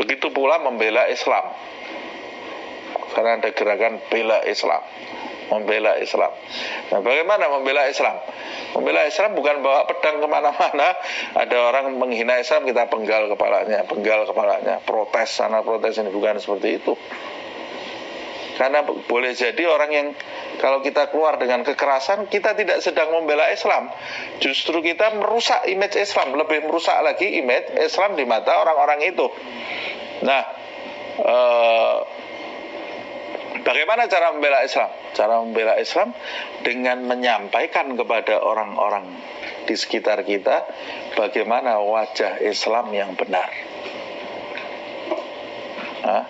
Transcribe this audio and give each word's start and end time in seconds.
Begitu 0.00 0.32
pula 0.32 0.56
membela 0.64 1.04
Islam. 1.12 1.44
Karena 3.12 3.36
ada 3.36 3.52
gerakan 3.52 4.00
bela 4.08 4.40
Islam. 4.48 4.80
Membela 5.52 5.98
Islam. 6.00 6.32
Nah 6.88 7.04
bagaimana 7.04 7.50
membela 7.52 7.84
Islam? 7.90 8.16
Membela 8.72 9.02
Islam 9.04 9.34
bukan 9.36 9.60
bawa 9.60 9.84
pedang 9.84 10.22
ke 10.22 10.26
mana-mana. 10.30 10.94
Ada 11.42 11.56
orang 11.58 11.98
menghina 11.98 12.38
Islam 12.38 12.70
kita 12.70 12.86
penggal 12.86 13.26
kepalanya, 13.34 13.82
penggal 13.82 14.30
kepalanya, 14.30 14.78
protes 14.86 15.34
sana 15.34 15.66
protes 15.66 15.98
ini 15.98 16.14
bukan 16.14 16.38
seperti 16.38 16.78
itu. 16.78 16.94
Karena 18.60 18.84
boleh 18.84 19.32
jadi 19.32 19.64
orang 19.72 19.90
yang 19.90 20.06
kalau 20.60 20.84
kita 20.84 21.08
keluar 21.08 21.40
dengan 21.40 21.64
kekerasan, 21.64 22.28
kita 22.28 22.52
tidak 22.52 22.84
sedang 22.84 23.08
membela 23.08 23.48
Islam. 23.48 23.88
Justru 24.36 24.84
kita 24.84 25.16
merusak 25.16 25.64
image 25.64 25.96
Islam, 25.96 26.36
lebih 26.36 26.68
merusak 26.68 27.00
lagi 27.00 27.40
image 27.40 27.72
Islam 27.80 28.20
di 28.20 28.28
mata 28.28 28.60
orang-orang 28.60 29.00
itu. 29.08 29.24
Nah, 30.20 30.42
eh, 31.20 31.96
bagaimana 33.64 34.04
cara 34.08 34.36
membela 34.36 34.60
Islam? 34.64 34.90
Cara 35.16 35.34
membela 35.40 35.74
Islam 35.80 36.12
dengan 36.60 37.04
menyampaikan 37.08 37.96
kepada 37.96 38.40
orang-orang 38.40 39.16
di 39.64 39.74
sekitar 39.76 40.24
kita 40.24 40.66
bagaimana 41.16 41.80
wajah 41.80 42.40
Islam 42.44 42.92
yang 42.92 43.16
benar. 43.16 43.48
Nah, 46.00 46.24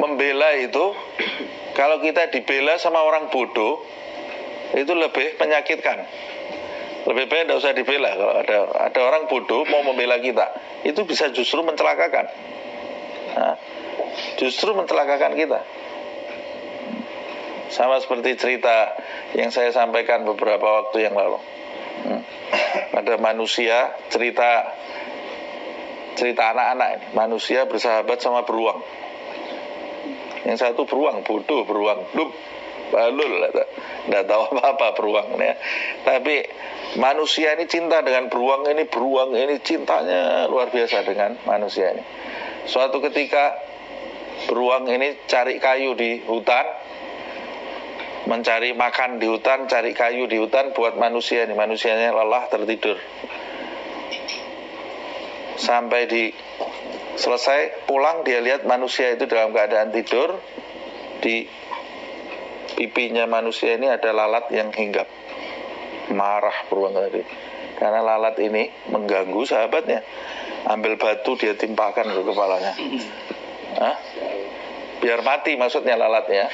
membela 0.00 0.56
itu 0.56 0.92
kalau 1.76 2.00
kita 2.00 2.28
dibela 2.32 2.76
sama 2.76 3.00
orang 3.04 3.28
bodoh 3.32 3.84
itu 4.74 4.90
lebih 4.90 5.38
menyakitkan 5.38 6.02
lebih 7.04 7.28
baik 7.28 7.42
tidak 7.48 7.58
usah 7.60 7.72
dibela. 7.76 8.16
Kalau 8.16 8.34
ada 8.40 8.56
ada 8.88 9.00
orang 9.04 9.28
bodoh 9.28 9.68
mau 9.68 9.84
membela 9.84 10.16
kita 10.16 10.56
itu 10.88 11.04
bisa 11.04 11.28
justru 11.32 11.60
mencelakakan. 11.60 12.26
Nah, 13.34 13.56
justru 14.40 14.72
mencelakakan 14.72 15.36
kita. 15.36 15.60
Sama 17.68 17.98
seperti 17.98 18.38
cerita 18.38 18.94
yang 19.34 19.50
saya 19.50 19.74
sampaikan 19.74 20.24
beberapa 20.24 20.84
waktu 20.84 21.04
yang 21.04 21.16
lalu. 21.16 21.40
Hmm. 21.94 22.20
ada 23.00 23.16
manusia 23.16 23.96
cerita 24.12 24.76
cerita 26.14 26.54
anak-anak 26.54 26.88
ini. 26.94 27.06
Manusia 27.12 27.66
bersahabat 27.66 28.18
sama 28.22 28.46
beruang. 28.46 28.80
Yang 30.44 30.58
satu 30.62 30.88
beruang 30.88 31.24
bodoh 31.26 31.66
beruang. 31.68 32.06
Lup 32.16 32.30
balul 32.92 33.40
tidak 34.04 34.24
tahu 34.28 34.42
apa-apa 34.60 34.86
beruang 34.96 35.28
ya. 35.40 35.56
tapi 36.04 36.44
manusia 37.00 37.56
ini 37.56 37.64
cinta 37.64 38.04
dengan 38.04 38.28
beruang 38.28 38.68
ini 38.68 38.84
beruang 38.88 39.32
ini 39.32 39.60
cintanya 39.64 40.46
luar 40.50 40.68
biasa 40.70 41.02
dengan 41.04 41.40
manusia 41.48 41.94
ini. 41.96 42.04
Suatu 42.64 43.00
ketika 43.04 43.56
beruang 44.48 44.88
ini 44.88 45.24
cari 45.28 45.60
kayu 45.60 45.96
di 45.96 46.24
hutan 46.24 46.64
mencari 48.24 48.72
makan 48.72 49.20
di 49.20 49.28
hutan 49.28 49.68
cari 49.68 49.92
kayu 49.92 50.24
di 50.24 50.40
hutan 50.40 50.72
buat 50.72 50.96
manusia 50.96 51.44
ini. 51.44 51.52
Manusianya 51.56 52.12
lelah 52.12 52.48
tertidur. 52.48 52.96
Sampai 55.54 56.10
di 56.10 56.32
Selesai 57.14 57.86
pulang 57.86 58.26
dia 58.26 58.42
lihat 58.42 58.66
manusia 58.66 59.14
itu 59.14 59.30
dalam 59.30 59.54
keadaan 59.54 59.94
tidur 59.94 60.34
di 61.22 61.46
pipinya 62.74 63.24
manusia 63.24 63.78
ini 63.78 63.88
ada 63.88 64.10
lalat 64.10 64.50
yang 64.50 64.70
hinggap. 64.74 65.06
Marah 66.12 66.68
beruang 66.68 66.94
tadi. 66.94 67.24
Karena 67.74 68.04
lalat 68.04 68.38
ini 68.38 68.70
mengganggu 68.92 69.42
sahabatnya. 69.48 70.04
Ambil 70.68 70.96
batu 70.96 71.34
dia 71.34 71.56
timpakan 71.58 72.12
ke 72.12 72.20
kepalanya. 72.22 72.72
Hah? 73.82 73.96
Biar 75.04 75.20
mati 75.20 75.52
maksudnya 75.60 76.00
lalatnya. 76.00 76.48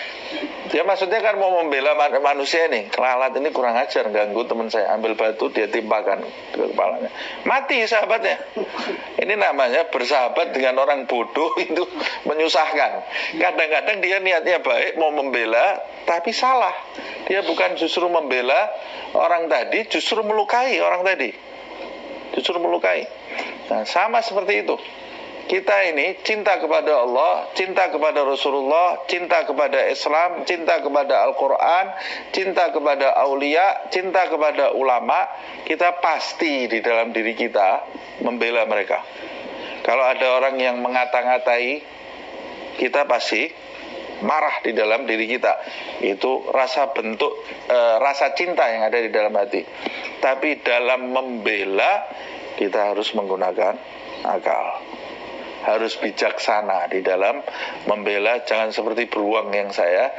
Dia 0.74 0.82
maksudnya 0.82 1.22
kan 1.22 1.38
mau 1.38 1.62
membela 1.62 1.94
manusia 2.18 2.66
nih. 2.66 2.90
Lalat 2.98 3.30
ini 3.38 3.54
kurang 3.54 3.78
ajar 3.78 4.10
ganggu 4.10 4.42
teman 4.42 4.66
saya. 4.66 4.90
Ambil 4.98 5.14
batu 5.14 5.54
dia 5.54 5.70
timpakan 5.70 6.26
ke 6.50 6.58
kepalanya. 6.74 7.14
Mati 7.46 7.86
sahabatnya. 7.86 8.42
Ini 9.22 9.38
namanya 9.38 9.86
bersahabat 9.86 10.50
dengan 10.50 10.82
orang 10.82 11.06
bodoh 11.06 11.54
itu 11.62 11.86
menyusahkan. 12.26 13.06
Kadang-kadang 13.38 14.02
dia 14.02 14.18
niatnya 14.18 14.58
baik 14.58 14.98
mau 14.98 15.14
membela 15.14 15.78
tapi 16.10 16.34
salah. 16.34 16.74
Dia 17.30 17.46
bukan 17.46 17.78
justru 17.78 18.10
membela 18.10 18.66
orang 19.14 19.46
tadi, 19.46 19.86
justru 19.86 20.26
melukai 20.26 20.82
orang 20.82 21.06
tadi. 21.06 21.30
Justru 22.34 22.58
melukai. 22.58 23.06
Nah, 23.70 23.86
sama 23.86 24.18
seperti 24.18 24.66
itu 24.66 24.74
kita 25.50 25.90
ini 25.90 26.14
cinta 26.22 26.62
kepada 26.62 27.02
Allah, 27.02 27.50
cinta 27.58 27.90
kepada 27.90 28.22
Rasulullah, 28.22 29.02
cinta 29.10 29.42
kepada 29.42 29.90
Islam, 29.90 30.46
cinta 30.46 30.78
kepada 30.78 31.26
Al-Quran, 31.26 31.90
cinta 32.30 32.70
kepada 32.70 33.18
aulia, 33.18 33.90
cinta 33.90 34.30
kepada 34.30 34.70
ulama, 34.78 35.26
kita 35.66 35.98
pasti 35.98 36.70
di 36.70 36.78
dalam 36.78 37.10
diri 37.10 37.34
kita 37.34 37.82
membela 38.22 38.62
mereka. 38.70 39.02
Kalau 39.82 40.06
ada 40.06 40.38
orang 40.38 40.54
yang 40.54 40.78
mengata-ngatai, 40.86 41.82
kita 42.78 43.10
pasti 43.10 43.50
marah 44.22 44.62
di 44.62 44.70
dalam 44.70 45.02
diri 45.02 45.26
kita. 45.26 45.58
Itu 45.98 46.46
rasa 46.54 46.94
bentuk 46.94 47.42
e, 47.66 47.78
rasa 47.98 48.38
cinta 48.38 48.70
yang 48.70 48.86
ada 48.86 49.02
di 49.02 49.10
dalam 49.10 49.34
hati. 49.34 49.66
Tapi 50.22 50.62
dalam 50.62 51.10
membela 51.10 52.06
kita 52.54 52.94
harus 52.94 53.10
menggunakan 53.18 53.74
akal 54.22 55.00
harus 55.64 55.96
bijaksana 55.98 56.88
di 56.92 57.00
dalam 57.04 57.42
membela. 57.88 58.40
Jangan 58.44 58.72
seperti 58.72 59.08
beruang 59.08 59.52
yang 59.52 59.72
saya 59.74 60.12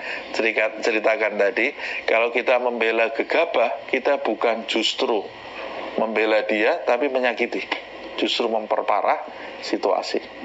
ceritakan 0.83 1.37
tadi. 1.37 1.73
Kalau 2.05 2.29
kita 2.29 2.57
membela 2.61 3.09
gegabah 3.13 3.89
kita 3.89 4.21
bukan 4.21 4.65
justru 4.69 5.23
membela 5.97 6.43
dia 6.45 6.81
tapi 6.83 7.09
menyakiti. 7.09 7.63
Justru 8.19 8.51
memperparah 8.51 9.23
situasi 9.63 10.41